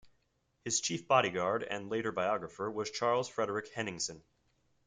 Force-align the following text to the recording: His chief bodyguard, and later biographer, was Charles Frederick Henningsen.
His 0.65 0.81
chief 0.81 1.07
bodyguard, 1.07 1.61
and 1.61 1.87
later 1.87 2.11
biographer, 2.11 2.71
was 2.71 2.89
Charles 2.89 3.29
Frederick 3.29 3.67
Henningsen. 3.75 4.23